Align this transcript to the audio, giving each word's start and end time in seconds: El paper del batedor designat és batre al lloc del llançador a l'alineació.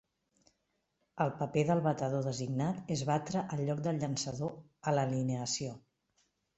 El 1.25 1.33
paper 1.41 1.65
del 1.67 1.83
batedor 1.89 2.25
designat 2.29 2.91
és 2.97 3.05
batre 3.13 3.45
al 3.47 3.65
lloc 3.71 3.87
del 3.91 4.03
llançador 4.07 4.61
a 4.93 4.99
l'alineació. 4.99 5.81